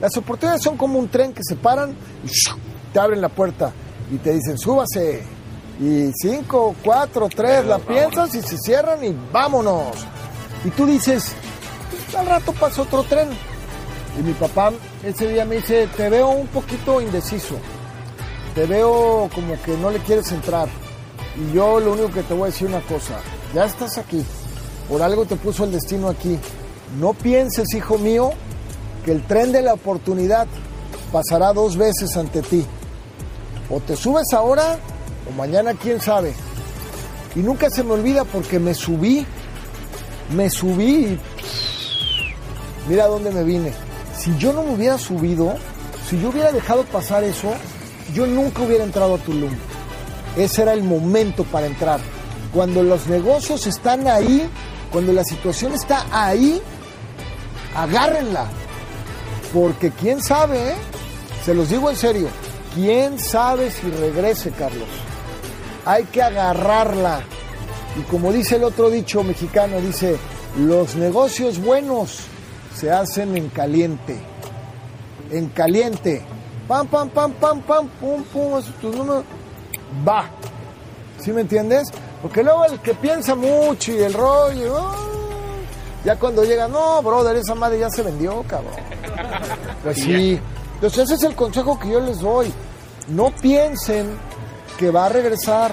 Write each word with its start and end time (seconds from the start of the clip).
Las 0.00 0.16
oportunidades 0.16 0.62
son 0.62 0.76
como 0.76 0.98
un 0.98 1.08
tren 1.08 1.32
que 1.34 1.42
se 1.44 1.56
paran 1.56 1.94
y 2.24 2.30
te 2.92 2.98
abren 2.98 3.20
la 3.20 3.28
puerta 3.28 3.72
y 4.10 4.16
te 4.16 4.32
dicen, 4.32 4.58
súbase. 4.58 5.22
Y 5.78 6.10
cinco, 6.14 6.74
cuatro, 6.82 7.28
tres, 7.34 7.64
la 7.66 7.78
piensas 7.78 8.34
y 8.34 8.42
se 8.42 8.58
cierran 8.58 9.02
y 9.04 9.16
vámonos. 9.32 9.96
Y 10.64 10.70
tú 10.70 10.84
dices, 10.86 11.32
"Pues, 11.90 12.14
al 12.16 12.26
rato 12.26 12.52
pasa 12.52 12.82
otro 12.82 13.02
tren. 13.04 13.28
Y 14.18 14.22
mi 14.22 14.32
papá 14.32 14.72
ese 15.04 15.28
día 15.28 15.44
me 15.44 15.56
dice, 15.56 15.86
te 15.96 16.10
veo 16.10 16.28
un 16.30 16.46
poquito 16.48 17.00
indeciso. 17.00 17.54
Te 18.54 18.66
veo 18.66 19.30
como 19.34 19.60
que 19.62 19.76
no 19.76 19.90
le 19.90 19.98
quieres 20.00 20.30
entrar. 20.32 20.68
Y 21.36 21.54
yo 21.54 21.78
lo 21.80 21.92
único 21.92 22.10
que 22.10 22.22
te 22.24 22.34
voy 22.34 22.44
a 22.44 22.46
decir 22.46 22.66
una 22.68 22.80
cosa, 22.80 23.20
ya 23.54 23.64
estás 23.64 23.96
aquí. 23.98 24.24
Por 24.88 25.00
algo 25.02 25.24
te 25.24 25.36
puso 25.36 25.64
el 25.64 25.72
destino 25.72 26.08
aquí. 26.08 26.38
No 26.98 27.14
pienses, 27.14 27.72
hijo 27.72 27.96
mío, 27.98 28.32
que 29.04 29.12
el 29.12 29.22
tren 29.26 29.52
de 29.52 29.62
la 29.62 29.74
oportunidad 29.74 30.46
pasará 31.12 31.52
dos 31.52 31.76
veces 31.76 32.16
ante 32.16 32.42
ti. 32.42 32.64
O 33.68 33.80
te 33.80 33.96
subes 33.96 34.32
ahora 34.32 34.78
o 35.28 35.32
mañana 35.36 35.74
quién 35.74 36.00
sabe. 36.00 36.34
Y 37.34 37.40
nunca 37.40 37.70
se 37.70 37.84
me 37.84 37.92
olvida 37.92 38.24
porque 38.24 38.58
me 38.58 38.74
subí, 38.74 39.24
me 40.34 40.50
subí 40.50 41.06
y 41.06 41.20
mira 42.88 43.06
dónde 43.06 43.30
me 43.30 43.44
vine. 43.44 43.72
Si 44.16 44.36
yo 44.36 44.52
no 44.52 44.62
me 44.62 44.74
hubiera 44.74 44.98
subido, 44.98 45.54
si 46.08 46.20
yo 46.20 46.30
hubiera 46.30 46.52
dejado 46.52 46.84
pasar 46.84 47.22
eso, 47.22 47.52
yo 48.12 48.26
nunca 48.26 48.62
hubiera 48.62 48.84
entrado 48.84 49.14
a 49.14 49.18
Tulum. 49.18 49.52
Ese 50.36 50.62
era 50.62 50.72
el 50.72 50.82
momento 50.82 51.44
para 51.44 51.66
entrar. 51.66 52.00
Cuando 52.52 52.82
los 52.82 53.06
negocios 53.06 53.66
están 53.66 54.08
ahí, 54.08 54.48
cuando 54.90 55.12
la 55.12 55.22
situación 55.24 55.72
está 55.72 56.04
ahí, 56.10 56.60
agárrenla. 57.76 58.46
Porque 59.52 59.90
quién 59.90 60.22
sabe, 60.22 60.70
¿eh? 60.70 60.74
se 61.44 61.54
los 61.54 61.68
digo 61.70 61.90
en 61.90 61.96
serio, 61.96 62.28
quién 62.74 63.18
sabe 63.18 63.70
si 63.70 63.90
regrese, 63.90 64.50
Carlos. 64.50 64.88
Hay 65.84 66.04
que 66.04 66.22
agarrarla. 66.22 67.20
Y 67.98 68.02
como 68.02 68.32
dice 68.32 68.56
el 68.56 68.64
otro 68.64 68.90
dicho 68.90 69.24
mexicano, 69.24 69.80
dice, 69.80 70.16
los 70.58 70.94
negocios 70.94 71.60
buenos 71.60 72.20
se 72.74 72.90
hacen 72.90 73.36
en 73.36 73.48
caliente. 73.48 74.16
En 75.30 75.48
caliente. 75.48 76.22
Pam, 76.68 76.86
pam, 76.86 77.08
pam, 77.08 77.32
pam, 77.32 77.60
pam, 77.62 77.88
pum, 77.88 78.22
pum, 78.24 78.58
eso, 78.58 78.70
tu 78.80 78.92
número. 78.92 79.24
Va. 80.06 80.30
¿Sí 81.18 81.32
me 81.32 81.40
entiendes? 81.40 81.88
Porque 82.22 82.42
luego 82.42 82.64
el 82.66 82.78
que 82.80 82.94
piensa 82.94 83.34
mucho 83.34 83.92
y 83.92 83.98
el 83.98 84.12
rollo, 84.12 84.90
ya 86.04 86.16
cuando 86.16 86.44
llega, 86.44 86.68
no, 86.68 87.02
brother, 87.02 87.36
esa 87.36 87.54
madre 87.54 87.80
ya 87.80 87.90
se 87.90 88.02
vendió, 88.02 88.42
cabrón. 88.46 88.89
Pues 89.82 89.96
sí. 89.98 90.40
Entonces 90.74 91.04
ese 91.04 91.14
es 91.14 91.22
el 91.24 91.34
consejo 91.34 91.78
que 91.78 91.90
yo 91.90 92.00
les 92.00 92.20
doy. 92.20 92.52
No 93.08 93.30
piensen 93.30 94.10
que 94.78 94.90
va 94.90 95.06
a 95.06 95.08
regresar. 95.08 95.72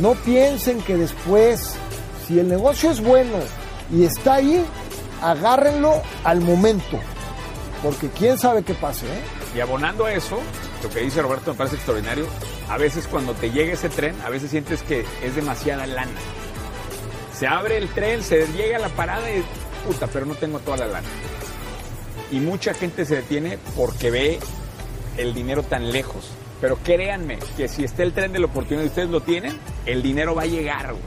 No 0.00 0.14
piensen 0.14 0.80
que 0.82 0.96
después, 0.96 1.74
si 2.26 2.38
el 2.38 2.48
negocio 2.48 2.90
es 2.90 3.00
bueno 3.00 3.38
y 3.90 4.04
está 4.04 4.34
ahí, 4.34 4.64
agárrenlo 5.22 6.02
al 6.24 6.40
momento. 6.40 6.98
Porque 7.82 8.08
quién 8.10 8.38
sabe 8.38 8.62
qué 8.62 8.74
pase, 8.74 9.06
¿eh? 9.06 9.20
Y 9.56 9.60
abonando 9.60 10.04
a 10.04 10.12
eso, 10.12 10.38
lo 10.82 10.90
que 10.90 11.00
dice 11.00 11.22
Roberto 11.22 11.52
me 11.52 11.58
parece 11.58 11.76
extraordinario. 11.76 12.26
A 12.68 12.76
veces 12.76 13.06
cuando 13.06 13.32
te 13.34 13.50
llega 13.50 13.72
ese 13.72 13.88
tren, 13.88 14.14
a 14.24 14.30
veces 14.30 14.50
sientes 14.50 14.82
que 14.82 15.04
es 15.22 15.34
demasiada 15.34 15.86
lana. 15.86 16.20
Se 17.34 17.46
abre 17.46 17.78
el 17.78 17.88
tren, 17.88 18.22
se 18.22 18.46
llega 18.48 18.76
a 18.76 18.80
la 18.80 18.88
parada 18.88 19.30
y 19.30 19.42
puta, 19.86 20.06
pero 20.08 20.26
no 20.26 20.34
tengo 20.34 20.58
toda 20.58 20.78
la 20.78 20.86
lana. 20.88 21.08
Y 22.30 22.40
mucha 22.40 22.74
gente 22.74 23.04
se 23.04 23.16
detiene 23.16 23.58
porque 23.76 24.10
ve 24.10 24.38
el 25.16 25.34
dinero 25.34 25.62
tan 25.62 25.90
lejos. 25.90 26.30
Pero 26.60 26.76
créanme 26.76 27.38
que 27.56 27.68
si 27.68 27.84
está 27.84 28.02
el 28.02 28.12
tren 28.12 28.32
de 28.32 28.40
la 28.40 28.46
oportunidad 28.46 28.84
y 28.84 28.88
ustedes 28.88 29.10
lo 29.10 29.20
tienen, 29.20 29.56
el 29.86 30.02
dinero 30.02 30.34
va 30.34 30.42
a 30.42 30.46
llegar. 30.46 30.92
güey. 30.92 31.02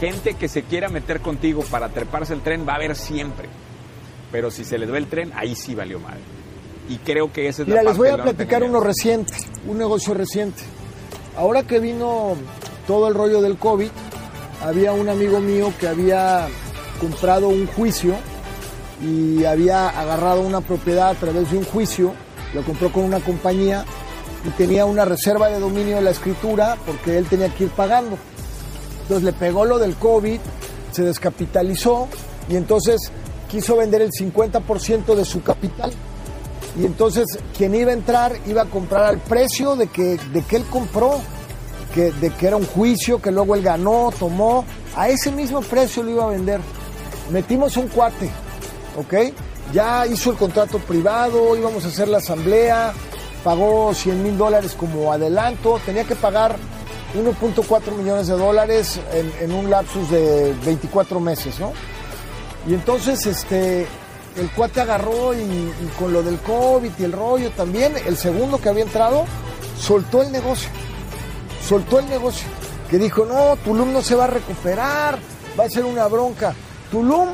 Gente 0.00 0.34
que 0.34 0.48
se 0.48 0.62
quiera 0.62 0.88
meter 0.88 1.20
contigo 1.20 1.64
para 1.70 1.88
treparse 1.88 2.32
el 2.32 2.40
tren 2.42 2.66
va 2.66 2.74
a 2.74 2.76
haber 2.76 2.94
siempre. 2.94 3.48
Pero 4.30 4.50
si 4.50 4.64
se 4.64 4.78
les 4.78 4.90
ve 4.90 4.98
el 4.98 5.08
tren, 5.08 5.32
ahí 5.34 5.56
sí 5.56 5.74
valió 5.74 5.98
mal. 5.98 6.18
Y 6.88 6.98
creo 6.98 7.32
que 7.32 7.48
esa 7.48 7.62
es 7.62 7.68
Mira, 7.68 7.82
la 7.82 7.90
les 7.90 7.98
voy 7.98 8.08
a 8.08 8.16
parte 8.16 8.34
platicar 8.34 8.62
uno 8.62 8.80
reciente, 8.80 9.34
un 9.66 9.78
negocio 9.78 10.14
reciente. 10.14 10.62
Ahora 11.36 11.64
que 11.64 11.80
vino 11.80 12.36
todo 12.86 13.08
el 13.08 13.14
rollo 13.14 13.42
del 13.42 13.58
COVID, 13.58 13.90
había 14.62 14.92
un 14.92 15.08
amigo 15.08 15.40
mío 15.40 15.72
que 15.78 15.88
había 15.88 16.48
comprado 17.00 17.48
un 17.48 17.66
juicio 17.66 18.14
y 19.00 19.44
había 19.44 19.88
agarrado 19.88 20.40
una 20.42 20.60
propiedad 20.60 21.10
a 21.10 21.14
través 21.14 21.50
de 21.50 21.58
un 21.58 21.64
juicio, 21.64 22.14
lo 22.54 22.62
compró 22.62 22.92
con 22.92 23.04
una 23.04 23.20
compañía 23.20 23.84
y 24.44 24.50
tenía 24.50 24.84
una 24.84 25.04
reserva 25.04 25.48
de 25.48 25.60
dominio 25.60 25.96
de 25.96 26.02
la 26.02 26.10
escritura 26.10 26.76
porque 26.86 27.18
él 27.18 27.26
tenía 27.26 27.54
que 27.54 27.64
ir 27.64 27.70
pagando. 27.70 28.16
Entonces 29.02 29.24
le 29.24 29.32
pegó 29.32 29.64
lo 29.64 29.78
del 29.78 29.96
COVID, 29.96 30.40
se 30.92 31.02
descapitalizó 31.02 32.08
y 32.48 32.56
entonces 32.56 33.10
quiso 33.48 33.76
vender 33.76 34.02
el 34.02 34.10
50% 34.10 35.14
de 35.14 35.24
su 35.24 35.42
capital. 35.42 35.92
Y 36.78 36.84
entonces 36.84 37.26
quien 37.56 37.74
iba 37.74 37.90
a 37.90 37.94
entrar 37.94 38.36
iba 38.46 38.62
a 38.62 38.66
comprar 38.66 39.04
al 39.04 39.18
precio 39.18 39.76
de 39.76 39.88
que, 39.88 40.18
de 40.32 40.42
que 40.42 40.56
él 40.56 40.64
compró, 40.70 41.20
que, 41.94 42.12
de 42.12 42.30
que 42.30 42.46
era 42.46 42.56
un 42.56 42.66
juicio, 42.66 43.20
que 43.20 43.30
luego 43.30 43.54
él 43.54 43.62
ganó, 43.62 44.12
tomó, 44.18 44.64
a 44.96 45.08
ese 45.08 45.32
mismo 45.32 45.60
precio 45.60 46.02
lo 46.02 46.10
iba 46.10 46.24
a 46.24 46.28
vender. 46.28 46.60
Metimos 47.30 47.76
un 47.76 47.88
cuate, 47.88 48.30
¿ok? 48.96 49.14
Ya 49.72 50.06
hizo 50.06 50.30
el 50.30 50.36
contrato 50.36 50.78
privado, 50.78 51.56
íbamos 51.56 51.84
a 51.84 51.88
hacer 51.88 52.08
la 52.08 52.18
asamblea, 52.18 52.92
pagó 53.44 53.92
100 53.94 54.22
mil 54.22 54.38
dólares 54.38 54.74
como 54.78 55.12
adelanto, 55.12 55.80
tenía 55.84 56.04
que 56.04 56.14
pagar 56.14 56.56
1.4 57.14 57.92
millones 57.96 58.26
de 58.26 58.34
dólares 58.34 59.00
en, 59.12 59.32
en 59.40 59.52
un 59.52 59.70
lapsus 59.70 60.10
de 60.10 60.54
24 60.64 61.20
meses, 61.20 61.58
¿no? 61.58 61.72
Y 62.66 62.74
entonces, 62.74 63.24
este, 63.26 63.86
el 64.36 64.50
cuate 64.54 64.80
agarró 64.80 65.34
y, 65.34 65.38
y 65.38 65.92
con 65.98 66.12
lo 66.12 66.22
del 66.22 66.38
COVID 66.38 66.90
y 66.98 67.04
el 67.04 67.12
rollo 67.12 67.50
también, 67.50 67.94
el 68.06 68.16
segundo 68.16 68.60
que 68.60 68.68
había 68.68 68.84
entrado, 68.84 69.24
soltó 69.80 70.22
el 70.22 70.32
negocio. 70.32 70.68
Soltó 71.66 71.98
el 71.98 72.08
negocio. 72.08 72.46
Que 72.90 72.98
dijo, 72.98 73.24
no, 73.24 73.56
Tulum 73.64 73.92
no 73.92 74.02
se 74.02 74.14
va 74.14 74.24
a 74.24 74.28
recuperar, 74.28 75.18
va 75.58 75.64
a 75.64 75.70
ser 75.70 75.84
una 75.84 76.06
bronca. 76.06 76.54
Tulum 76.90 77.28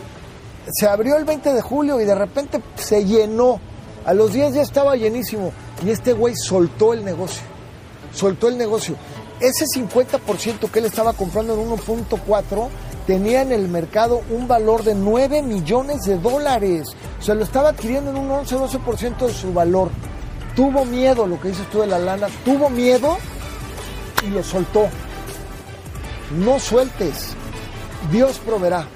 se 0.72 0.86
abrió 0.86 1.16
el 1.16 1.24
20 1.24 1.52
de 1.52 1.60
julio 1.60 2.00
y 2.00 2.04
de 2.04 2.14
repente 2.14 2.60
se 2.76 3.04
llenó. 3.04 3.60
A 4.04 4.12
los 4.14 4.32
días 4.32 4.54
ya 4.54 4.62
estaba 4.62 4.96
llenísimo. 4.96 5.52
Y 5.84 5.90
este 5.90 6.12
güey 6.12 6.34
soltó 6.36 6.92
el 6.92 7.04
negocio. 7.04 7.42
Soltó 8.12 8.48
el 8.48 8.58
negocio. 8.58 8.96
Ese 9.40 9.64
50% 9.66 10.70
que 10.70 10.78
él 10.78 10.84
estaba 10.84 11.12
comprando 11.12 11.54
en 11.54 11.68
1.4 11.68 12.68
tenía 13.06 13.42
en 13.42 13.52
el 13.52 13.68
mercado 13.68 14.22
un 14.30 14.46
valor 14.46 14.84
de 14.84 14.94
9 14.94 15.42
millones 15.42 16.02
de 16.02 16.18
dólares. 16.18 16.88
O 17.18 17.22
sea, 17.22 17.34
lo 17.34 17.44
estaba 17.44 17.70
adquiriendo 17.70 18.10
en 18.10 18.18
un 18.18 18.30
11-12% 18.30 19.26
de 19.26 19.32
su 19.32 19.52
valor. 19.52 19.90
Tuvo 20.54 20.84
miedo, 20.84 21.26
lo 21.26 21.40
que 21.40 21.48
dices 21.48 21.68
tú 21.70 21.80
de 21.80 21.88
la 21.88 21.98
lana, 21.98 22.28
tuvo 22.44 22.70
miedo 22.70 23.18
y 24.24 24.30
lo 24.30 24.42
soltó. 24.42 24.86
No 26.38 26.60
sueltes. 26.60 27.34
Dios 28.10 28.38
proveerá. 28.38 28.86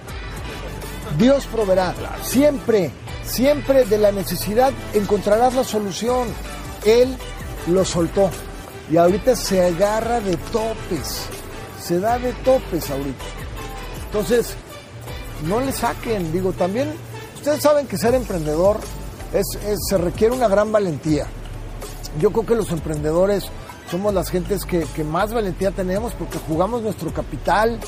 Dios 1.17 1.47
proveerá. 1.47 1.95
Siempre, 2.23 2.91
siempre 3.25 3.85
de 3.85 3.99
la 3.99 4.13
necesidad 4.13 4.73
encontrarás 4.95 5.55
la 5.55 5.65
solución. 5.65 6.29
Él 6.85 7.17
lo 7.69 7.85
soltó. 7.85 8.31
Y 8.91 8.97
ahorita 8.97 9.37
se 9.37 9.65
agarra 9.65 10.21
de 10.21 10.37
topes. 10.37 11.23
Se 11.81 12.01
da 12.01 12.19
de 12.19 12.33
topes 12.45 12.91
ahorita. 12.91 13.25
Entonces, 14.07 14.55
no 15.47 15.61
le 15.61 15.73
saquen. 15.73 16.33
Digo, 16.33 16.53
también, 16.53 16.93
ustedes 17.37 17.63
saben 17.63 17.87
que 17.87 17.97
ser 17.97 18.15
emprendedor 18.15 18.79
es, 19.33 19.47
se 19.89 19.99
requiere 19.99 20.35
una 20.35 20.49
gran 20.49 20.73
valentía. 20.73 21.27
Yo 22.21 22.31
creo 22.31 22.47
que 22.47 22.55
los 22.55 22.71
emprendedores 22.71 23.45
somos 23.91 24.13
las 24.13 24.31
gentes 24.31 24.65
que 24.65 25.05
más 25.05 25.33
valentía 25.33 25.71
tenemos 25.71 26.13
porque 26.13 26.39
jugamos 26.39 26.83
nuestro 26.83 27.13
capital, 27.13 27.79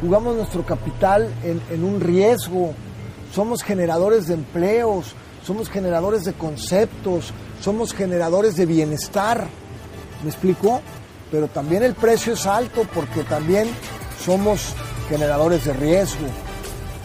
jugamos 0.00 0.36
nuestro 0.36 0.64
capital 0.64 1.28
en, 1.44 1.84
un 1.84 2.00
riesgo, 2.00 2.72
somos 3.34 3.62
generadores 3.62 4.26
de 4.26 4.34
empleos, 4.34 5.14
somos 5.44 5.68
generadores 5.68 6.24
de 6.24 6.32
conceptos, 6.32 7.32
somos 7.60 7.92
generadores 7.92 8.56
de 8.56 8.66
bienestar. 8.66 9.46
¿Me 10.22 10.30
explico? 10.30 10.80
Pero 11.30 11.48
también 11.48 11.82
el 11.82 11.94
precio 11.94 12.32
es 12.32 12.46
alto 12.46 12.86
porque 12.94 13.22
también 13.22 13.68
somos 14.24 14.74
generadores 15.08 15.64
de 15.64 15.72
riesgo. 15.74 16.26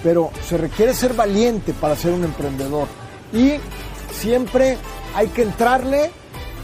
Pero 0.03 0.31
se 0.47 0.57
requiere 0.57 0.93
ser 0.93 1.13
valiente 1.13 1.73
para 1.73 1.95
ser 1.95 2.13
un 2.13 2.23
emprendedor. 2.23 2.87
Y 3.33 3.53
siempre 4.11 4.77
hay 5.15 5.27
que 5.27 5.43
entrarle 5.43 6.11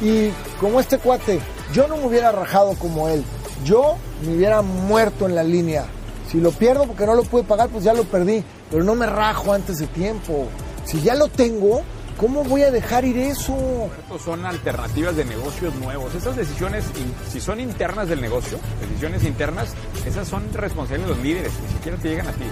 y 0.02 0.30
como 0.60 0.80
este 0.80 0.98
cuate, 0.98 1.40
yo 1.74 1.88
no 1.88 1.98
me 1.98 2.08
hubiera 2.08 2.32
rajado 2.32 2.74
como 2.76 3.08
él. 3.08 3.24
Yo 3.64 3.96
me 4.26 4.36
hubiera 4.36 4.62
muerto 4.62 5.28
en 5.28 5.36
la 5.36 5.44
línea. 5.44 5.86
Si 6.32 6.40
lo 6.40 6.52
pierdo 6.52 6.86
porque 6.86 7.06
no 7.06 7.14
lo 7.14 7.24
pude 7.24 7.44
pagar, 7.44 7.70
pues 7.70 7.84
ya 7.84 7.94
lo 7.94 8.04
perdí. 8.06 8.44
Pero 8.70 8.84
no 8.84 8.96
me 8.96 9.06
rajo 9.06 9.54
antes 9.54 9.80
de 9.80 9.88
tiempo. 9.88 10.48
Si 10.86 11.02
ya 11.02 11.16
lo 11.16 11.28
tengo, 11.28 11.82
¿Cómo 12.22 12.44
voy 12.44 12.62
a 12.62 12.70
dejar 12.70 13.04
ir 13.04 13.18
eso? 13.18 13.90
Estos 14.00 14.22
son 14.22 14.46
alternativas 14.46 15.16
de 15.16 15.26
negocios 15.26 15.74
nuevos. 15.74 16.14
Esas 16.14 16.36
decisiones, 16.36 16.86
si 17.28 17.42
son 17.42 17.60
internas 17.60 18.10
del 18.10 18.22
negocio, 18.22 18.60
decisiones 18.80 19.24
internas, 19.24 19.74
esas 20.06 20.28
son 20.28 20.54
responsables 20.54 21.08
de 21.08 21.16
los 21.16 21.24
líderes, 21.24 21.52
ni 21.64 21.74
siquiera 21.74 21.98
te 21.98 22.10
llegan 22.10 22.28
a 22.28 22.32
ti. 22.34 22.44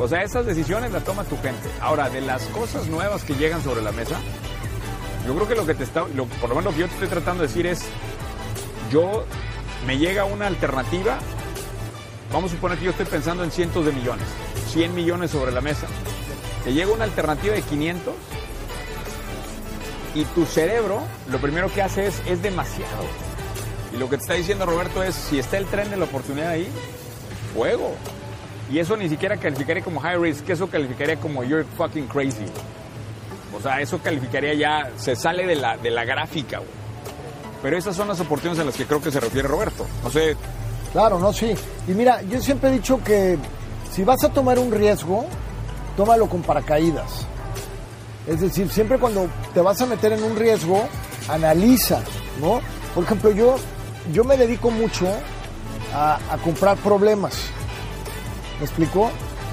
O 0.00 0.08
sea, 0.08 0.22
esas 0.22 0.46
decisiones 0.46 0.90
las 0.90 1.04
toma 1.04 1.22
tu 1.22 1.36
gente. 1.36 1.68
Ahora, 1.80 2.10
de 2.10 2.22
las 2.22 2.42
cosas 2.46 2.88
nuevas 2.88 3.22
que 3.22 3.34
llegan 3.34 3.62
sobre 3.62 3.82
la 3.82 3.92
mesa, 3.92 4.16
yo 5.28 5.34
creo 5.36 5.46
que 5.46 5.54
lo 5.54 5.64
que 5.64 5.74
te 5.74 5.84
está, 5.84 6.04
por 6.04 6.48
lo 6.48 6.56
menos 6.56 6.64
lo 6.64 6.72
que 6.72 6.78
yo 6.80 6.86
te 6.88 6.94
estoy 6.94 7.08
tratando 7.08 7.42
de 7.42 7.48
decir 7.48 7.66
es, 7.66 7.82
yo 8.90 9.24
me 9.86 9.96
llega 9.96 10.24
una 10.24 10.48
alternativa, 10.48 11.18
vamos 12.32 12.50
a 12.50 12.54
suponer 12.54 12.78
que 12.78 12.84
yo 12.84 12.90
estoy 12.90 13.06
pensando 13.06 13.44
en 13.44 13.50
cientos 13.50 13.84
de 13.84 13.92
millones, 13.92 14.26
100 14.68 14.94
millones 14.94 15.30
sobre 15.30 15.52
la 15.52 15.60
mesa, 15.60 15.86
te 16.64 16.72
llega 16.72 16.92
una 16.92 17.04
alternativa 17.04 17.54
de 17.54 17.62
500 17.62 18.14
y 20.14 20.24
tu 20.26 20.44
cerebro 20.44 21.02
lo 21.30 21.38
primero 21.38 21.72
que 21.72 21.82
hace 21.82 22.06
es, 22.06 22.22
es 22.26 22.42
demasiado. 22.42 23.04
Y 23.94 23.98
lo 23.98 24.08
que 24.08 24.16
te 24.16 24.22
está 24.22 24.34
diciendo 24.34 24.64
Roberto 24.64 25.02
es, 25.02 25.14
si 25.14 25.38
está 25.38 25.58
el 25.58 25.66
tren 25.66 25.90
de 25.90 25.96
la 25.96 26.04
oportunidad 26.04 26.50
ahí, 26.50 26.68
fuego. 27.54 27.94
Y 28.70 28.78
eso 28.78 28.96
ni 28.96 29.08
siquiera 29.08 29.36
calificaría 29.36 29.82
como 29.82 30.00
high 30.00 30.18
risk, 30.18 30.48
eso 30.48 30.68
calificaría 30.68 31.16
como 31.16 31.44
you're 31.44 31.66
fucking 31.76 32.06
crazy. 32.06 32.46
O 33.54 33.60
sea, 33.60 33.80
eso 33.80 33.98
calificaría 33.98 34.54
ya, 34.54 34.90
se 34.96 35.14
sale 35.14 35.46
de 35.46 35.56
la, 35.56 35.76
de 35.76 35.90
la 35.90 36.04
gráfica, 36.04 36.60
Pero 37.62 37.76
esas 37.76 37.94
son 37.94 38.08
las 38.08 38.18
oportunidades 38.20 38.60
a 38.60 38.64
las 38.64 38.76
que 38.76 38.86
creo 38.86 39.02
que 39.02 39.10
se 39.10 39.20
refiere 39.20 39.46
Roberto. 39.46 39.86
No 40.02 40.10
sé. 40.10 40.36
Claro, 40.92 41.18
no, 41.18 41.32
sí. 41.32 41.54
Y 41.88 41.92
mira, 41.92 42.22
yo 42.22 42.40
siempre 42.40 42.70
he 42.70 42.72
dicho 42.74 43.02
que 43.02 43.38
si 43.90 44.04
vas 44.04 44.22
a 44.24 44.28
tomar 44.28 44.58
un 44.58 44.70
riesgo, 44.70 45.24
tómalo 45.96 46.28
con 46.28 46.42
paracaídas. 46.42 47.26
Es 48.26 48.40
decir, 48.40 48.70
siempre 48.70 48.98
cuando 48.98 49.26
te 49.52 49.60
vas 49.60 49.80
a 49.80 49.86
meter 49.86 50.12
en 50.12 50.22
un 50.22 50.36
riesgo, 50.36 50.86
analiza, 51.28 52.00
¿no? 52.40 52.60
Por 52.94 53.04
ejemplo, 53.04 53.30
yo, 53.32 53.56
yo 54.12 54.22
me 54.22 54.36
dedico 54.36 54.70
mucho 54.70 55.06
a, 55.94 56.18
a 56.30 56.38
comprar 56.38 56.76
problemas. 56.76 57.34
¿Me 58.58 58.66
explicó? 58.66 59.10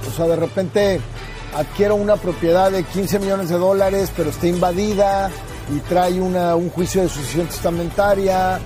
O 0.07 0.11
sea, 0.15 0.27
de 0.27 0.35
repente 0.35 1.01
adquiero 1.55 1.95
una 1.95 2.15
propiedad 2.17 2.71
de 2.71 2.83
15 2.83 3.19
millones 3.19 3.49
de 3.49 3.57
dólares, 3.57 4.11
pero 4.15 4.29
está 4.29 4.47
invadida 4.47 5.31
y 5.73 5.79
trae 5.81 6.19
una, 6.19 6.55
un 6.55 6.69
juicio 6.69 7.01
de 7.01 7.09
sucesión 7.09 7.47
testamentaria 7.47 8.59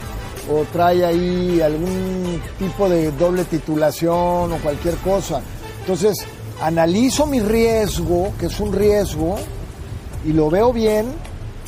o 0.51 0.63
trae 0.71 1.05
ahí 1.05 1.61
algún 1.61 2.41
tipo 2.59 2.89
de 2.89 3.11
doble 3.11 3.45
titulación 3.45 4.51
o 4.51 4.57
cualquier 4.61 4.95
cosa. 4.97 5.41
Entonces, 5.81 6.17
analizo 6.61 7.25
mi 7.25 7.39
riesgo, 7.39 8.33
que 8.39 8.47
es 8.47 8.59
un 8.59 8.73
riesgo, 8.73 9.37
y 10.25 10.33
lo 10.33 10.49
veo 10.49 10.71
bien 10.71 11.07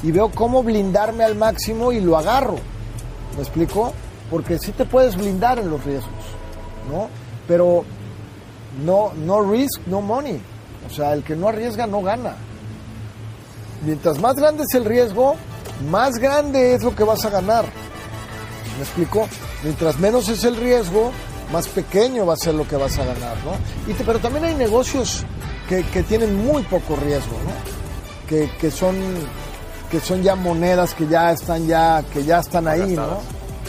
y 0.04 0.12
veo 0.12 0.30
cómo 0.30 0.63
blindarme 0.63 1.24
al 1.24 1.36
máximo 1.36 1.92
y 1.92 2.00
lo 2.00 2.18
agarro. 2.18 2.56
¿Me 3.36 3.42
explico? 3.42 3.94
Porque 4.30 4.60
sí 4.60 4.72
te 4.72 4.86
puedes 4.86 5.16
blindar 5.16 5.60
en 5.60 5.69
los 5.69 5.83
riesgos, 5.83 6.24
¿no? 6.89 7.10
Pero 7.48 7.83
no, 8.83 9.12
no 9.25 9.42
risk, 9.51 9.81
no 9.88 10.01
money. 10.01 10.39
O 10.89 10.94
sea, 10.94 11.13
el 11.13 11.24
que 11.24 11.36
no 11.36 11.50
arriesga 11.50 11.88
no 11.88 12.01
gana. 12.01 12.36
Mientras 13.86 14.19
más 14.19 14.36
grande 14.36 14.63
es 14.63 14.74
el 14.75 14.86
riesgo, 14.86 15.36
más 15.89 16.13
grande 16.16 16.74
es 16.74 16.83
lo 16.83 16.95
que 16.95 17.04
vas 17.04 17.25
a 17.25 17.30
ganar. 17.30 17.66
¿Me 18.77 18.83
explico? 18.83 19.27
Mientras 19.63 20.00
menos 20.00 20.27
es 20.30 20.44
el 20.44 20.56
riesgo, 20.57 21.12
más 21.51 21.68
pequeño 21.68 22.25
va 22.25 22.33
a 22.33 22.38
ser 22.38 22.54
lo 22.56 22.68
que 22.68 22.75
vas 22.75 22.98
a 22.98 23.06
ganar, 23.06 23.38
¿no? 23.45 23.92
Y 23.92 23.94
pero 23.94 24.19
también 24.19 24.45
hay 24.45 24.56
negocios 24.56 25.24
que, 25.69 25.83
que, 25.83 26.04
tienen 26.04 26.36
muy 26.45 26.63
poco 26.63 26.95
riesgo, 26.95 27.38
¿no? 27.44 28.27
Que, 28.27 28.50
que, 28.60 28.72
son, 28.72 28.95
que 29.89 30.00
son 30.00 30.24
ya 30.24 30.36
monedas 30.36 30.94
que 30.94 31.07
ya 31.07 31.31
están 31.31 31.68
ya, 31.68 32.04
que 32.12 32.24
ya 32.24 32.39
están 32.39 32.68
ahí, 32.68 32.95
¿no? 32.95 33.19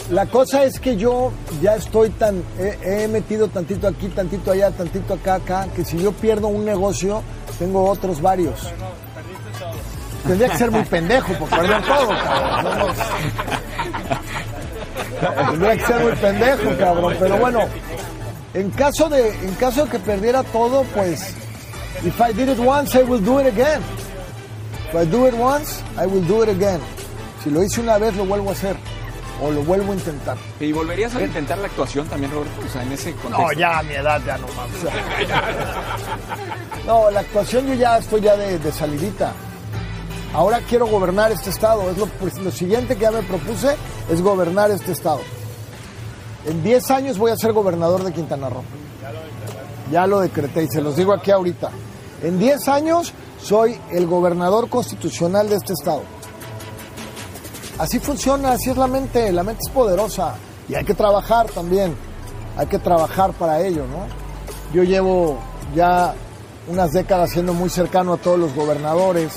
La 0.09 0.25
cosa 0.25 0.63
es 0.63 0.79
que 0.79 0.95
yo 0.95 1.33
ya 1.61 1.75
estoy 1.75 2.09
tan, 2.11 2.41
he, 2.57 3.07
metido 3.09 3.49
tantito 3.49 3.87
aquí, 3.87 4.07
tantito 4.07 4.51
allá, 4.51 4.71
tantito 4.71 5.15
acá, 5.15 5.35
acá, 5.35 5.67
que 5.75 5.83
si 5.83 5.97
yo 5.97 6.13
pierdo 6.13 6.47
un 6.47 6.63
negocio, 6.63 7.21
tengo 7.59 7.89
otros 7.89 8.21
varios. 8.21 8.71
Tendría 10.25 10.49
que 10.49 10.57
ser 10.57 10.71
muy 10.71 10.83
pendejo 10.83 11.33
por 11.33 11.49
perder 11.49 11.81
todo, 11.83 12.07
cabrón. 12.07 12.95
Tendría 15.51 15.77
que 15.77 15.85
ser 15.85 15.99
muy 15.99 16.13
pendejo, 16.13 16.77
cabrón. 16.77 17.15
Pero 17.19 17.37
bueno, 17.37 17.61
en 18.53 18.69
caso 18.71 19.09
de, 19.09 19.29
en 19.29 19.53
caso 19.55 19.85
de 19.85 19.91
que 19.91 19.99
perdiera 19.99 20.43
todo, 20.43 20.83
pues, 20.95 21.33
if 22.03 22.19
I 22.19 22.33
did 22.33 22.49
it 22.49 22.59
once, 22.59 22.97
I 22.97 23.03
will 23.03 23.23
do 23.23 23.39
it 23.39 23.47
again. 23.47 23.81
If 24.89 24.95
I 24.95 25.05
do 25.05 25.27
it 25.27 25.33
once, 25.33 25.83
I 25.97 26.05
will 26.05 26.25
do 26.25 26.43
it 26.43 26.49
again. 26.49 26.79
Si 27.43 27.49
lo 27.49 27.63
hice 27.63 27.81
una 27.81 27.97
vez, 27.97 28.15
lo 28.15 28.25
vuelvo 28.25 28.49
a 28.49 28.53
hacer 28.53 28.75
o 29.41 29.51
lo 29.51 29.63
vuelvo 29.63 29.91
a 29.91 29.95
intentar. 29.95 30.37
¿Y 30.59 30.71
volverías 30.71 31.15
a 31.15 31.21
intentar 31.21 31.57
la 31.57 31.67
actuación 31.67 32.07
también, 32.07 32.31
Roberto? 32.31 32.61
O 32.65 32.69
sea, 32.69 32.83
en 32.83 32.91
ese 32.91 33.11
contexto. 33.13 33.41
No, 33.41 33.53
ya 33.53 33.79
a 33.79 33.83
mi 33.83 33.93
edad 33.93 34.21
ya 34.25 34.37
no 34.37 34.47
más. 34.47 34.67
no, 36.85 37.11
la 37.11 37.19
actuación 37.19 37.67
yo 37.67 37.73
ya 37.73 37.97
estoy 37.97 38.21
ya 38.21 38.35
de, 38.35 38.71
salidita. 38.71 39.33
Ahora 40.33 40.59
quiero 40.67 40.87
gobernar 40.87 41.31
este 41.31 41.49
estado. 41.49 41.89
Es 41.89 41.97
lo, 41.97 42.05
pues, 42.05 42.37
lo 42.39 42.51
siguiente 42.51 42.95
que 42.95 43.01
ya 43.01 43.11
me 43.11 43.23
propuse 43.23 43.75
es 44.09 44.21
gobernar 44.21 44.71
este 44.71 44.91
estado. 44.91 45.21
En 46.45 46.63
10 46.63 46.91
años 46.91 47.17
voy 47.17 47.31
a 47.31 47.37
ser 47.37 47.53
gobernador 47.53 48.03
de 48.03 48.13
Quintana 48.13 48.49
Roo. 48.49 48.63
Ya 49.91 50.05
lo 50.05 50.19
decreté 50.19 50.63
y 50.63 50.67
se 50.67 50.81
los 50.81 50.95
digo 50.95 51.13
aquí 51.13 51.31
ahorita. 51.31 51.69
En 52.21 52.39
10 52.39 52.67
años 52.67 53.13
soy 53.41 53.79
el 53.91 54.07
gobernador 54.07 54.69
constitucional 54.69 55.49
de 55.49 55.55
este 55.55 55.73
estado. 55.73 56.03
Así 57.77 57.99
funciona, 57.99 58.53
así 58.53 58.69
es 58.69 58.77
la 58.77 58.87
mente, 58.87 59.31
la 59.31 59.43
mente 59.43 59.61
es 59.67 59.71
poderosa 59.71 60.35
y 60.67 60.75
hay 60.75 60.83
que 60.83 60.95
trabajar 60.95 61.47
también, 61.47 61.95
hay 62.57 62.65
que 62.65 62.79
trabajar 62.79 63.33
para 63.33 63.61
ello, 63.61 63.85
¿no? 63.85 64.07
Yo 64.73 64.83
llevo 64.83 65.37
ya 65.75 66.15
unas 66.67 66.91
décadas 66.91 67.29
siendo 67.31 67.53
muy 67.53 67.69
cercano 67.69 68.13
a 68.13 68.17
todos 68.17 68.39
los 68.39 68.55
gobernadores 68.55 69.31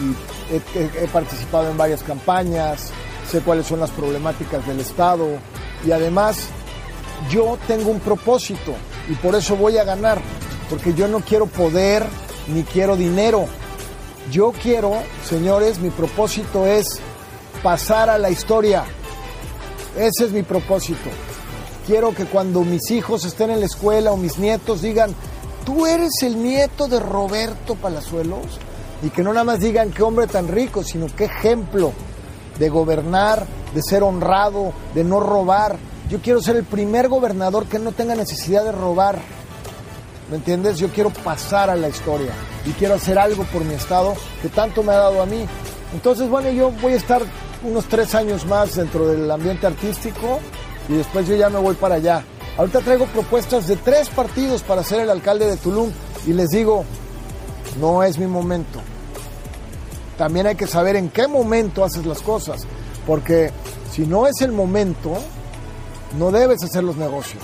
y 0.00 0.54
he, 0.54 1.08
participado 1.08 1.70
en 1.70 1.76
varias 1.76 2.02
campañas, 2.02 2.90
sé 3.30 3.40
cuáles 3.40 3.66
son 3.66 3.80
las 3.80 3.90
problemáticas 3.90 4.66
del 4.66 4.80
Estado 4.80 5.26
y 5.86 5.92
además 5.92 6.48
yo 7.30 7.58
tengo 7.66 7.90
un 7.90 8.00
propósito 8.00 8.74
y 9.08 9.14
por 9.14 9.34
eso 9.34 9.56
voy 9.56 9.78
a 9.78 9.84
ganar, 9.84 10.20
porque 10.70 10.94
yo 10.94 11.08
no 11.08 11.20
quiero 11.20 11.46
poder 11.46 12.06
ni 12.48 12.62
quiero 12.62 12.96
dinero. 12.96 13.46
Yo 14.30 14.52
quiero, 14.52 14.92
señores, 15.26 15.78
mi 15.78 15.90
propósito 15.90 16.66
es 16.66 17.00
pasar 17.62 18.10
a 18.10 18.18
la 18.18 18.30
historia. 18.30 18.84
Ese 19.96 20.26
es 20.26 20.32
mi 20.32 20.42
propósito. 20.42 21.08
Quiero 21.86 22.14
que 22.14 22.26
cuando 22.26 22.60
mis 22.62 22.90
hijos 22.90 23.24
estén 23.24 23.50
en 23.50 23.60
la 23.60 23.66
escuela 23.66 24.12
o 24.12 24.16
mis 24.18 24.38
nietos 24.38 24.82
digan, 24.82 25.14
tú 25.64 25.86
eres 25.86 26.22
el 26.22 26.42
nieto 26.42 26.86
de 26.86 27.00
Roberto 27.00 27.74
Palazuelos. 27.74 28.58
Y 29.02 29.10
que 29.10 29.22
no 29.22 29.32
nada 29.32 29.44
más 29.44 29.60
digan 29.60 29.90
qué 29.90 30.02
hombre 30.02 30.26
tan 30.26 30.48
rico, 30.48 30.82
sino 30.82 31.06
qué 31.14 31.24
ejemplo 31.24 31.92
de 32.58 32.68
gobernar, 32.68 33.46
de 33.74 33.82
ser 33.82 34.02
honrado, 34.02 34.72
de 34.94 35.04
no 35.04 35.20
robar. 35.20 35.76
Yo 36.10 36.20
quiero 36.20 36.40
ser 36.40 36.56
el 36.56 36.64
primer 36.64 37.08
gobernador 37.08 37.66
que 37.66 37.78
no 37.78 37.92
tenga 37.92 38.14
necesidad 38.14 38.64
de 38.64 38.72
robar. 38.72 39.18
¿Me 40.30 40.36
entiendes? 40.36 40.78
Yo 40.78 40.88
quiero 40.88 41.10
pasar 41.10 41.70
a 41.70 41.76
la 41.76 41.88
historia 41.88 42.32
y 42.66 42.72
quiero 42.72 42.94
hacer 42.94 43.18
algo 43.18 43.44
por 43.44 43.64
mi 43.64 43.74
estado 43.74 44.14
que 44.42 44.48
tanto 44.48 44.82
me 44.82 44.92
ha 44.92 44.96
dado 44.96 45.22
a 45.22 45.26
mí. 45.26 45.46
Entonces, 45.94 46.28
bueno, 46.28 46.50
yo 46.50 46.70
voy 46.82 46.92
a 46.92 46.96
estar 46.96 47.22
unos 47.62 47.86
tres 47.86 48.14
años 48.14 48.44
más 48.46 48.74
dentro 48.74 49.06
del 49.06 49.30
ambiente 49.30 49.66
artístico 49.66 50.40
y 50.88 50.94
después 50.94 51.26
yo 51.26 51.34
ya 51.34 51.48
me 51.48 51.58
voy 51.58 51.74
para 51.74 51.96
allá. 51.96 52.24
Ahorita 52.58 52.80
traigo 52.80 53.06
propuestas 53.06 53.68
de 53.68 53.76
tres 53.76 54.08
partidos 54.08 54.62
para 54.62 54.82
ser 54.82 55.00
el 55.00 55.10
alcalde 55.10 55.46
de 55.46 55.56
Tulum 55.56 55.90
y 56.26 56.32
les 56.32 56.50
digo, 56.50 56.84
no 57.80 58.02
es 58.02 58.18
mi 58.18 58.26
momento. 58.26 58.80
También 60.16 60.46
hay 60.46 60.56
que 60.56 60.66
saber 60.66 60.96
en 60.96 61.10
qué 61.10 61.28
momento 61.28 61.84
haces 61.84 62.04
las 62.04 62.22
cosas, 62.22 62.62
porque 63.06 63.50
si 63.92 64.06
no 64.06 64.26
es 64.26 64.40
el 64.40 64.52
momento, 64.52 65.16
no 66.18 66.30
debes 66.30 66.62
hacer 66.62 66.84
los 66.84 66.96
negocios. 66.96 67.42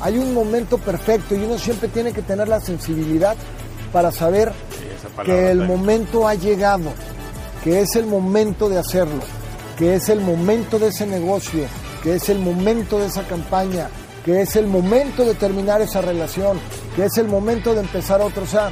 Hay 0.00 0.18
un 0.18 0.34
momento 0.34 0.78
perfecto 0.78 1.34
y 1.34 1.44
uno 1.44 1.58
siempre 1.58 1.88
tiene 1.88 2.12
que 2.12 2.22
tener 2.22 2.48
la 2.48 2.60
sensibilidad 2.60 3.36
para 3.92 4.10
saber 4.10 4.52
que 5.24 5.50
el 5.50 5.66
momento 5.66 6.26
ha 6.26 6.34
llegado, 6.34 6.92
que 7.62 7.80
es 7.80 7.94
el 7.96 8.06
momento 8.06 8.68
de 8.68 8.78
hacerlo 8.78 9.20
que 9.76 9.94
es 9.94 10.08
el 10.08 10.20
momento 10.20 10.78
de 10.78 10.88
ese 10.88 11.06
negocio, 11.06 11.66
que 12.02 12.14
es 12.14 12.28
el 12.28 12.38
momento 12.38 12.98
de 12.98 13.06
esa 13.06 13.22
campaña, 13.24 13.88
que 14.24 14.42
es 14.42 14.56
el 14.56 14.66
momento 14.66 15.24
de 15.24 15.34
terminar 15.34 15.82
esa 15.82 16.00
relación, 16.00 16.58
que 16.96 17.04
es 17.06 17.18
el 17.18 17.26
momento 17.26 17.74
de 17.74 17.80
empezar 17.80 18.20
otro. 18.20 18.44
O 18.44 18.46
sea, 18.46 18.70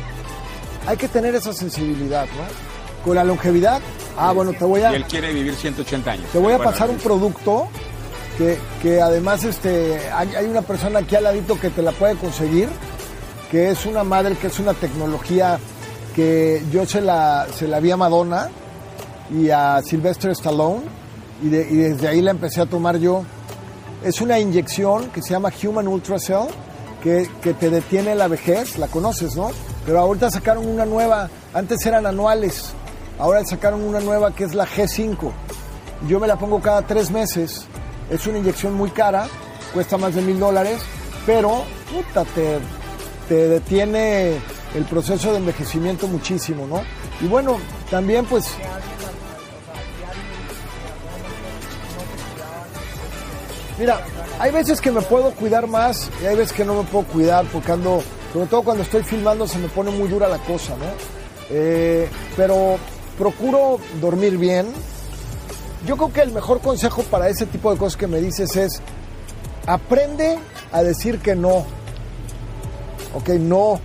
hay 0.86 0.96
que 0.96 1.08
tener 1.08 1.34
esa 1.34 1.52
sensibilidad, 1.52 2.26
¿no? 2.26 3.04
Con 3.04 3.16
la 3.16 3.24
longevidad, 3.24 3.80
ah, 4.16 4.32
bueno, 4.32 4.52
te 4.52 4.64
voy 4.64 4.82
a... 4.82 4.92
Y 4.92 4.96
él 4.96 5.04
quiere 5.06 5.32
vivir 5.32 5.54
180 5.54 6.10
años. 6.10 6.26
Te 6.32 6.38
voy 6.38 6.52
a 6.52 6.58
pasar 6.58 6.88
un 6.90 6.98
producto 6.98 7.68
que, 8.38 8.58
que 8.80 9.00
además 9.02 9.44
este, 9.44 9.98
hay, 10.14 10.34
hay, 10.34 10.46
una 10.46 10.62
persona 10.62 11.00
aquí 11.00 11.16
al 11.16 11.24
ladito 11.24 11.58
que 11.58 11.70
te 11.70 11.82
la 11.82 11.90
puede 11.92 12.14
conseguir, 12.16 12.68
que 13.50 13.70
es 13.70 13.84
una 13.86 14.04
madre, 14.04 14.36
que 14.36 14.46
es 14.46 14.58
una 14.60 14.72
tecnología 14.74 15.58
que 16.14 16.62
yo 16.70 16.86
se 16.86 17.00
la, 17.00 17.46
se 17.56 17.66
la 17.66 17.80
vi 17.80 17.90
a 17.90 17.96
Madonna 17.96 18.48
y 19.34 19.50
a 19.50 19.80
Sylvester 19.82 20.30
Stallone 20.32 20.82
y, 21.42 21.48
de- 21.48 21.66
y 21.70 21.76
desde 21.76 22.06
ahí 22.08 22.20
la 22.20 22.30
empecé 22.30 22.60
a 22.60 22.66
tomar 22.66 22.98
yo. 22.98 23.24
Es 24.04 24.20
una 24.20 24.38
inyección 24.38 25.10
que 25.10 25.22
se 25.22 25.30
llama 25.30 25.50
Human 25.62 25.88
Ultracell 25.88 26.46
que, 27.02 27.26
te 27.54 27.71
detiene 27.71 28.14
la 28.14 28.28
vejez, 28.28 28.78
la 28.78 28.87
conoces, 28.87 29.35
¿no? 29.37 29.50
Pero 29.85 29.99
ahorita 29.99 30.30
sacaron 30.30 30.66
una 30.66 30.87
nueva, 30.87 31.28
antes 31.52 31.85
eran 31.85 32.06
anuales, 32.06 32.73
ahora 33.18 33.44
sacaron 33.44 33.82
una 33.82 34.00
nueva 34.00 34.35
que 34.35 34.44
es 34.44 34.54
la 34.54 34.66
G5. 34.66 35.32
Yo 36.09 36.21
me 36.21 36.26
la 36.26 36.37
pongo 36.38 36.61
cada 36.61 36.82
tres 36.82 37.11
meses, 37.11 37.66
es 38.11 38.26
una 38.26 38.38
inyección 38.38 38.75
muy 38.75 38.90
cara, 38.90 39.26
cuesta 39.75 39.97
más 39.99 40.14
de 40.14 40.23
mil 40.23 40.38
dólares, 40.38 40.80
pero 41.26 41.64
puta, 41.92 42.25
te, 42.35 42.59
te 43.28 43.49
detiene 43.49 44.37
el 44.75 44.85
proceso 44.85 45.32
de 45.32 45.38
envejecimiento 45.38 46.06
muchísimo, 46.06 46.66
¿no? 46.66 46.82
Y 47.21 47.28
bueno, 47.28 47.59
también 47.90 48.25
pues 48.26 48.47
Mira, 53.79 54.00
hay 54.38 54.50
veces 54.50 54.81
que 54.81 54.91
me 54.91 55.00
puedo 55.00 55.31
cuidar 55.33 55.67
más 55.67 56.11
y 56.23 56.26
hay 56.26 56.37
veces 56.37 56.52
que 56.52 56.64
no 56.64 56.75
me 56.75 56.88
puedo 56.88 57.07
cuidar 57.07 57.47
porque 57.47 57.73
ando, 57.73 58.02
sobre 58.33 58.47
todo 58.47 58.62
cuando 58.62 58.83
estoy 58.83 59.02
filmando 59.02 59.47
se 59.49 59.59
me 59.59 59.69
pone 59.69 59.91
muy 59.91 60.09
dura 60.09 60.29
la 60.29 60.38
cosa, 60.38 60.76
¿no? 60.76 60.85
Eh, 61.50 62.09
pero 62.37 62.76
procuro 63.19 63.79
dormir 64.00 64.37
bien. 64.37 64.67
Yo 65.87 65.97
creo 65.97 66.12
que 66.12 66.21
el 66.21 66.33
mejor 66.33 66.61
consejo 66.61 67.02
para 67.05 67.29
ese 67.29 67.47
tipo 67.47 67.73
de 67.73 67.79
cosas 67.79 67.97
que 67.97 68.07
me 68.07 68.21
dices 68.21 68.55
es 68.57 68.81
aprende 69.67 70.38
a 70.71 70.83
decir 70.83 71.19
que 71.19 71.35
no. 71.35 71.64
Ok, 73.14 73.31
no. 73.31 73.81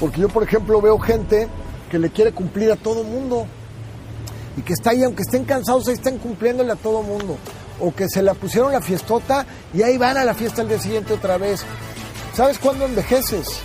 Porque 0.00 0.20
yo, 0.20 0.28
por 0.28 0.42
ejemplo, 0.42 0.80
veo 0.80 0.98
gente 0.98 1.48
que 1.90 1.98
le 1.98 2.10
quiere 2.10 2.32
cumplir 2.32 2.70
a 2.72 2.76
todo 2.76 3.04
mundo 3.04 3.46
y 4.56 4.62
que 4.62 4.72
está 4.72 4.90
ahí, 4.90 5.02
aunque 5.02 5.22
estén 5.22 5.44
cansados, 5.44 5.88
ahí 5.88 5.94
están 5.94 6.18
cumpliéndole 6.18 6.72
a 6.72 6.76
todo 6.76 7.02
mundo. 7.02 7.36
O 7.80 7.94
que 7.94 8.08
se 8.08 8.22
la 8.22 8.34
pusieron 8.34 8.72
la 8.72 8.80
fiestota 8.80 9.44
y 9.72 9.82
ahí 9.82 9.98
van 9.98 10.16
a 10.16 10.24
la 10.24 10.34
fiesta 10.34 10.62
al 10.62 10.68
día 10.68 10.80
siguiente 10.80 11.14
otra 11.14 11.38
vez. 11.38 11.64
¿Sabes 12.34 12.58
cuándo 12.58 12.84
envejeces? 12.84 13.60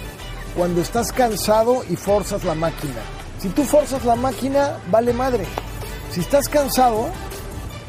Cuando 0.56 0.82
estás 0.82 1.12
cansado 1.12 1.84
y 1.90 1.96
forzas 1.96 2.44
la 2.44 2.56
máquina. 2.56 3.02
Si 3.40 3.50
tú 3.50 3.64
forzas 3.64 4.04
la 4.04 4.16
máquina, 4.16 4.78
vale 4.92 5.14
madre. 5.14 5.46
Si 6.12 6.22
estás 6.22 6.50
cansado, 6.50 7.08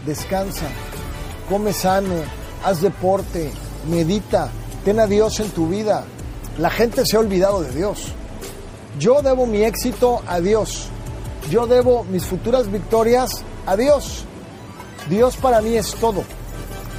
descansa, 0.06 0.66
come 1.48 1.72
sano, 1.72 2.14
haz 2.64 2.82
deporte, 2.82 3.50
medita, 3.88 4.50
ten 4.84 5.00
a 5.00 5.06
Dios 5.06 5.40
en 5.40 5.50
tu 5.50 5.68
vida. 5.68 6.04
La 6.58 6.70
gente 6.70 7.04
se 7.06 7.16
ha 7.16 7.20
olvidado 7.20 7.62
de 7.62 7.72
Dios. 7.72 8.12
Yo 8.98 9.22
debo 9.22 9.46
mi 9.46 9.62
éxito 9.62 10.22
a 10.26 10.40
Dios. 10.40 10.88
Yo 11.50 11.66
debo 11.66 12.04
mis 12.04 12.26
futuras 12.26 12.70
victorias 12.70 13.42
a 13.66 13.76
Dios. 13.76 14.24
Dios 15.08 15.36
para 15.36 15.60
mí 15.60 15.76
es 15.76 15.94
todo. 15.94 16.24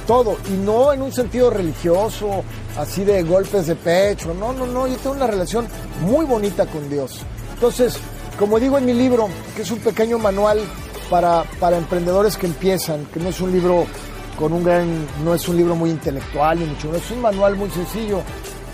Todo. 0.06 0.36
Y 0.48 0.52
no 0.52 0.92
en 0.92 1.02
un 1.02 1.12
sentido 1.12 1.50
religioso, 1.50 2.42
así 2.76 3.04
de 3.04 3.22
golpes 3.22 3.66
de 3.66 3.76
pecho. 3.76 4.34
No, 4.34 4.52
no, 4.52 4.66
no. 4.66 4.86
Yo 4.86 4.96
tengo 4.96 5.14
una 5.14 5.26
relación 5.26 5.66
muy 6.00 6.26
bonita 6.26 6.66
con 6.66 6.88
Dios. 6.88 7.20
Entonces, 7.54 7.96
como 8.38 8.58
digo 8.58 8.78
en 8.78 8.86
mi 8.86 8.94
libro, 8.94 9.28
que 9.54 9.62
es 9.62 9.70
un 9.70 9.78
pequeño 9.78 10.18
manual 10.18 10.60
para, 11.08 11.44
para 11.60 11.76
emprendedores 11.76 12.36
que 12.36 12.46
empiezan, 12.46 13.06
que 13.06 13.20
no 13.20 13.28
es 13.28 13.40
un 13.40 13.52
libro 13.52 13.86
con 14.38 14.52
un 14.52 14.64
gran, 14.64 15.06
no 15.24 15.34
es 15.34 15.46
un 15.48 15.56
libro 15.56 15.76
muy 15.76 15.90
intelectual 15.90 16.58
ni 16.58 16.64
mucho, 16.64 16.88
menos, 16.88 17.04
es 17.04 17.10
un 17.10 17.20
manual 17.20 17.54
muy 17.54 17.70
sencillo. 17.70 18.22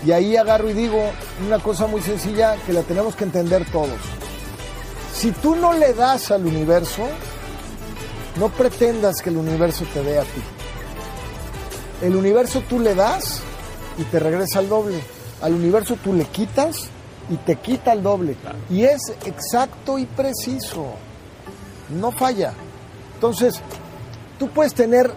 Y 0.05 0.11
ahí 0.11 0.37
agarro 0.37 0.69
y 0.69 0.73
digo 0.73 0.97
una 1.45 1.59
cosa 1.59 1.85
muy 1.85 2.01
sencilla 2.01 2.55
que 2.65 2.73
la 2.73 2.81
tenemos 2.83 3.15
que 3.15 3.25
entender 3.25 3.65
todos. 3.71 3.99
Si 5.13 5.31
tú 5.31 5.55
no 5.55 5.73
le 5.73 5.93
das 5.93 6.31
al 6.31 6.45
universo, 6.45 7.03
no 8.37 8.49
pretendas 8.49 9.21
que 9.21 9.29
el 9.29 9.37
universo 9.37 9.85
te 9.93 10.03
dé 10.03 10.19
a 10.19 10.23
ti. 10.23 10.41
El 12.01 12.15
universo 12.15 12.61
tú 12.67 12.79
le 12.79 12.95
das 12.95 13.41
y 13.97 14.03
te 14.03 14.19
regresa 14.19 14.59
al 14.59 14.69
doble. 14.69 15.01
Al 15.41 15.53
universo 15.53 15.97
tú 16.01 16.13
le 16.13 16.25
quitas 16.25 16.89
y 17.29 17.35
te 17.37 17.55
quita 17.57 17.93
el 17.93 18.03
doble. 18.03 18.35
Y 18.69 18.83
es 18.83 19.01
exacto 19.25 19.97
y 19.97 20.05
preciso. 20.05 20.93
No 21.89 22.11
falla. 22.11 22.53
Entonces, 23.15 23.61
tú 24.37 24.49
puedes 24.49 24.73
tener 24.73 25.13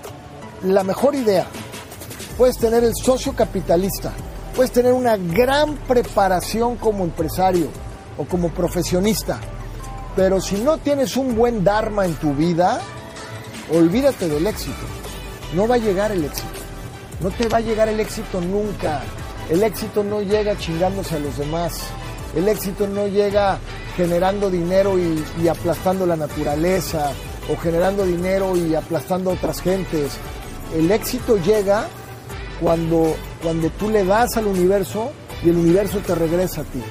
la 0.64 0.82
mejor 0.82 1.14
idea, 1.14 1.46
puedes 2.36 2.58
tener 2.58 2.82
el 2.84 2.92
socio 2.94 3.34
capitalista, 3.34 4.12
puedes 4.54 4.72
tener 4.72 4.92
una 4.92 5.16
gran 5.16 5.76
preparación 5.76 6.76
como 6.76 7.04
empresario 7.04 7.68
o 8.18 8.24
como 8.24 8.50
profesionista, 8.50 9.38
pero 10.16 10.40
si 10.40 10.56
no 10.56 10.78
tienes 10.78 11.16
un 11.16 11.36
buen 11.36 11.64
Dharma 11.64 12.04
en 12.04 12.14
tu 12.14 12.34
vida, 12.34 12.80
olvídate 13.70 14.28
del 14.28 14.46
éxito. 14.46 14.86
No 15.54 15.68
va 15.68 15.76
a 15.76 15.78
llegar 15.78 16.12
el 16.12 16.24
éxito. 16.24 16.48
No 17.20 17.30
te 17.30 17.48
va 17.48 17.58
a 17.58 17.60
llegar 17.60 17.88
el 17.88 18.00
éxito 18.00 18.40
nunca. 18.40 19.02
El 19.50 19.62
éxito 19.62 20.02
no 20.02 20.22
llega 20.22 20.56
chingándose 20.56 21.16
a 21.16 21.18
los 21.18 21.36
demás. 21.36 21.80
El 22.34 22.48
éxito 22.48 22.86
no 22.86 23.06
llega 23.06 23.58
generando 23.96 24.50
dinero 24.50 24.96
y, 24.98 25.48
aplastando 25.48 26.06
la 26.06 26.16
naturaleza 26.16 27.12
o 27.52 27.56
generando 27.56 28.06
dinero 28.06 28.56
y 28.56 28.74
aplastando 28.74 29.30
a 29.30 29.34
otras 29.34 29.60
gentes. 29.60 30.12
El 30.74 30.90
éxito 30.90 31.36
llega 31.36 31.86
cuando, 32.60 33.14
cuando 33.42 33.68
tú 33.70 33.90
le 33.90 34.04
das 34.04 34.36
al 34.36 34.46
universo 34.46 35.12
y 35.44 35.50
el 35.50 35.56
universo 35.56 35.98
te 35.98 36.14
regresa 36.14 36.62
a 36.62 36.64
ti. 36.64 36.82